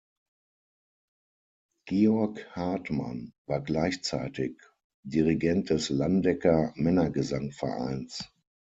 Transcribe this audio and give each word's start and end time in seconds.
Georg 1.87 2.43
Hartmann 2.55 3.33
war 3.45 3.61
gleichzeitig 3.61 4.57
Dirigent 5.05 5.69
des 5.69 5.91
Landecker 5.91 6.71
Männergesangvereins. 6.75 8.23